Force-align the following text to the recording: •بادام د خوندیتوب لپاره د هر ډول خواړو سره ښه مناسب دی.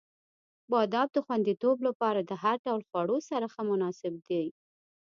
•بادام 0.71 1.07
د 1.15 1.17
خوندیتوب 1.25 1.77
لپاره 1.87 2.19
د 2.29 2.31
هر 2.43 2.55
ډول 2.65 2.81
خواړو 2.89 3.17
سره 3.29 3.45
ښه 3.53 3.61
مناسب 3.69 4.13
دی. 4.27 4.45